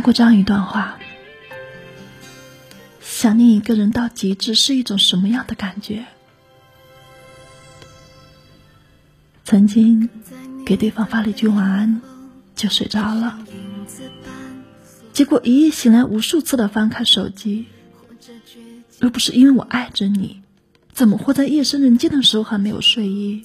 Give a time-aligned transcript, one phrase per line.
[0.00, 0.98] 看过这样一段话：
[3.02, 6.06] 想念一个人到极致是一种什么样的感觉？
[9.44, 10.08] 曾经
[10.64, 12.00] 给对方发了一句晚安，
[12.56, 13.40] 就睡着了。
[15.12, 17.66] 结果一夜醒来，无数次的翻看手机。
[19.00, 20.40] 若不是因为我爱着你，
[20.94, 23.44] 怎么会在夜深人静的时候还没有睡意？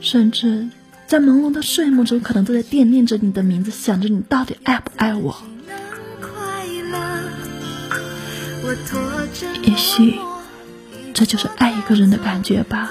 [0.00, 0.68] 甚至
[1.12, 5.36] 在朦胧的睡梦中，可能都在惦念着你的名字，想着你到底爱不爱我。
[9.62, 10.18] 也许
[11.12, 12.90] 这就是爱一个人的感觉吧。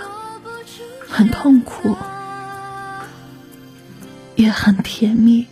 [1.10, 1.98] 很痛苦，
[4.36, 5.48] 也很甜蜜，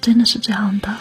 [0.00, 0.96] 真的是这样的。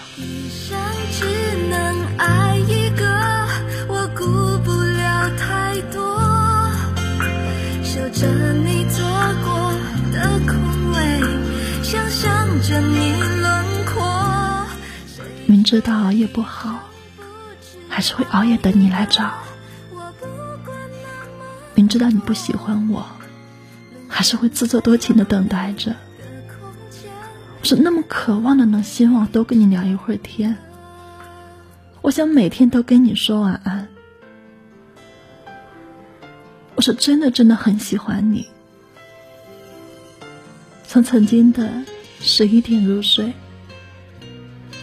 [8.14, 8.71] 着你
[15.46, 16.80] 明知道熬夜不好，
[17.88, 19.32] 还是会熬夜等你来找。
[21.76, 23.06] 明知道你不喜欢我。
[24.14, 25.96] 还是会自作多情的等待着，
[27.62, 30.58] 我是那么渴望的能希望多跟你聊一会儿天，
[32.02, 33.88] 我想每天都跟你说晚安。
[36.76, 38.48] 我是真的真的很喜欢你，
[40.86, 41.72] 从曾经的
[42.24, 43.34] 十一点入睡，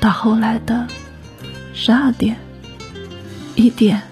[0.00, 0.86] 到后来的
[1.72, 2.36] 十二点、
[3.54, 4.02] 一点、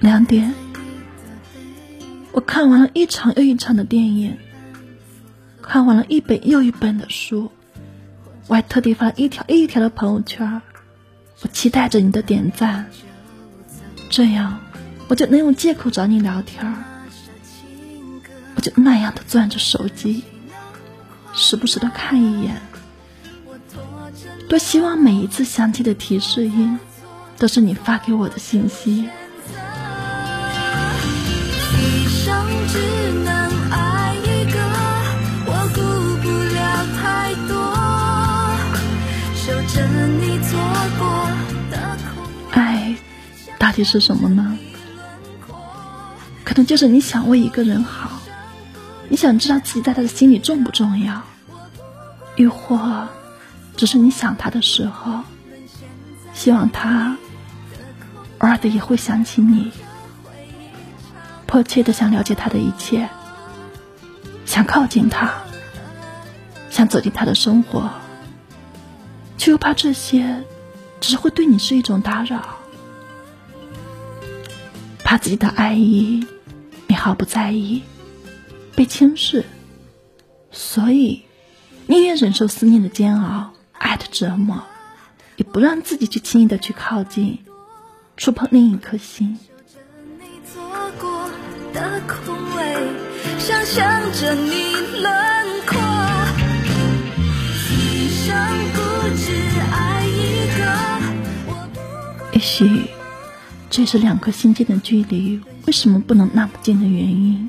[0.00, 0.54] 两点。
[2.32, 4.36] 我看完了一场又一场的电影，
[5.62, 7.50] 看完了一本又一本的书，
[8.46, 10.60] 我还特地发了一条一条的朋友圈
[11.42, 12.86] 我期待着你的点赞，
[14.10, 14.60] 这样
[15.08, 16.74] 我就能用借口找你聊天
[18.56, 20.24] 我就那样的攥着手机，
[21.34, 22.62] 时不时的看一眼，
[24.48, 26.78] 多希望每一次响起的提示音，
[27.38, 29.08] 都是你发给我的信息。
[42.52, 42.94] 爱
[43.58, 44.56] 到底是什么呢？
[46.44, 48.12] 可能就是你想为一个人好，
[49.08, 51.20] 你想知道自己在他的心里重不重要，
[52.36, 53.08] 亦或
[53.76, 55.22] 只是你想他的时候，
[56.32, 57.16] 希望他
[58.38, 59.70] 偶尔的也会想起你。
[61.46, 63.08] 迫切的想了解他的一切，
[64.44, 65.32] 想靠近他，
[66.68, 67.88] 想走进他的生活，
[69.38, 70.42] 却又怕这些
[71.00, 72.58] 只会对你是一种打扰，
[75.04, 76.26] 怕自己的爱意
[76.88, 77.82] 你毫不在意，
[78.74, 79.44] 被轻视，
[80.50, 81.22] 所以
[81.86, 84.62] 宁愿忍受思念的煎熬、爱的折磨，
[85.36, 87.40] 也不让自己去轻易的去靠近、
[88.16, 89.38] 触碰另一颗心。
[93.38, 95.12] 想象着你轮
[95.66, 95.78] 廓。
[102.32, 102.88] 也许
[103.70, 107.48] 这是两颗心间的距离为什么不能那么近的原因。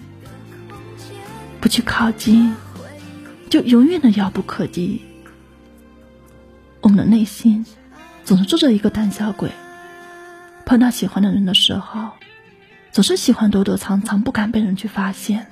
[1.62, 2.54] 不去靠近，
[3.56, 5.02] 就永远的遥不可及。
[6.82, 7.66] 我们的内心
[8.26, 9.50] 总是住着一个胆小鬼，
[10.66, 12.12] 碰到喜欢的人的时候。
[12.92, 15.48] 总是喜欢躲躲藏藏，不敢被人去发现。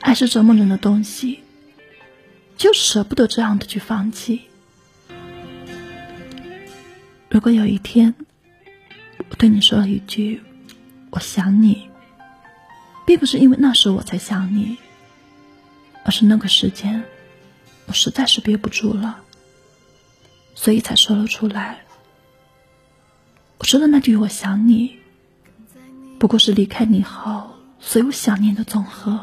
[0.00, 1.40] 爱是折磨人的东西，
[2.56, 4.40] 就舍不得这样的去放弃。
[7.28, 8.14] 如果有一天，
[9.28, 10.42] 我对你说了一句
[11.12, 11.86] “我想你”，
[13.04, 14.78] 并不是因为那时我才想你，
[16.08, 17.04] 而是那个时间，
[17.84, 19.20] 我实在是憋不住了，
[20.54, 21.80] 所以才说了出来。
[23.58, 24.96] 我说的那句“我想你”。
[26.18, 29.20] 不过是离开你后所有想念的总和，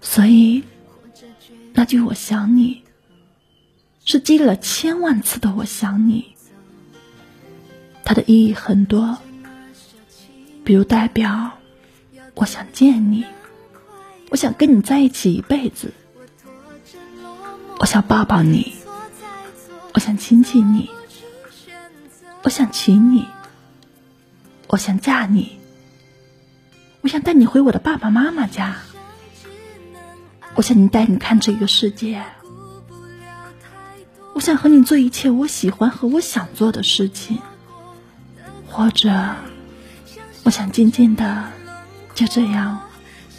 [0.00, 0.62] 所以
[1.72, 2.84] 那句“我想你”
[4.06, 6.36] 是积累了千万次的“我想你”，
[8.06, 9.18] 它的意义很多，
[10.64, 11.58] 比如代表
[12.34, 13.26] 我想见你，
[14.30, 15.92] 我想跟你在一起一辈子，
[17.78, 18.74] 我想抱抱你，
[19.94, 20.90] 我想亲亲你，
[22.42, 23.26] 我想娶你。
[24.70, 25.58] 我想嫁你，
[27.00, 28.76] 我想带你回我的爸爸妈妈家，
[30.56, 32.22] 我想你带你看这个世界，
[34.34, 37.38] 我想和你做一切我喜欢和我想做的事情，
[38.66, 39.10] 或者
[40.42, 41.50] 我想静静的
[42.14, 42.78] 就这样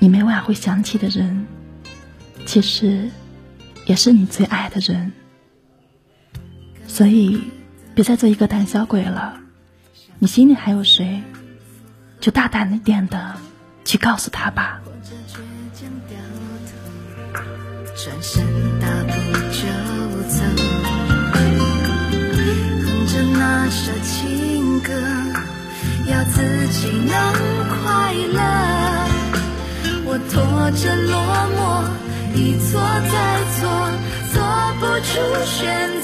[0.00, 1.46] 你每晚会想起的人，
[2.46, 3.10] 其实
[3.86, 5.12] 也是你最爱的人。
[6.86, 7.42] 所以，
[7.94, 9.40] 别再做一个胆小鬼了。
[10.20, 11.22] 你心里还有谁，
[12.20, 13.34] 就大胆一点的
[13.84, 14.80] 去告诉他吧。
[17.96, 18.44] 转身
[18.80, 19.12] 大步
[19.50, 19.66] 就
[20.28, 20.44] 走，
[21.34, 24.92] 哼着那首情歌，
[26.06, 27.14] 要自己能
[27.68, 28.97] 快乐。
[30.10, 30.40] 我拖
[30.70, 31.12] 着落
[31.52, 31.60] 寞，
[32.34, 33.12] 一错再
[33.60, 33.68] 错，
[34.32, 34.40] 做
[34.80, 35.12] 不出
[35.44, 35.56] 选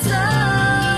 [0.02, 0.93] 择。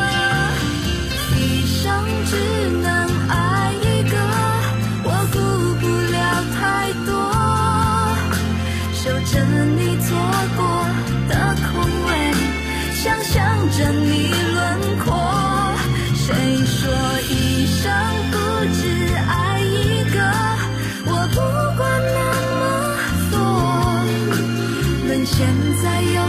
[25.47, 26.26] 现在有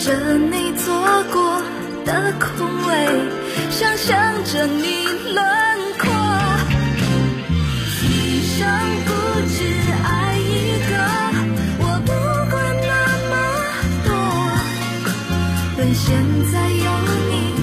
[0.00, 0.94] 着你坐
[1.30, 1.62] 过
[2.06, 2.90] 的空位
[3.70, 5.36] 想象着你轮
[5.98, 6.10] 廓
[8.08, 8.66] 一生
[9.04, 9.10] 不
[9.46, 9.62] 只
[10.02, 10.96] 爱一个
[11.80, 12.10] 我不
[12.50, 12.90] 管那
[13.28, 13.32] 么
[14.06, 14.08] 多
[15.76, 16.08] 但现
[16.50, 16.88] 在有
[17.28, 17.59] 你。